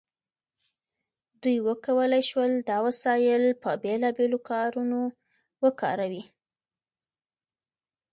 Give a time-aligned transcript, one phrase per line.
[1.41, 4.99] دوی وکولی شول دا وسایل په بیلابیلو کارونو
[5.63, 6.23] وکاروي.